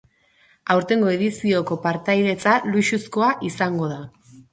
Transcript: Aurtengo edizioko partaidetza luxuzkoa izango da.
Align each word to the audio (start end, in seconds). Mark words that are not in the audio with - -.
Aurtengo 0.75 1.09
edizioko 1.17 1.77
partaidetza 1.83 2.55
luxuzkoa 2.77 3.29
izango 3.51 3.91
da. 3.93 4.01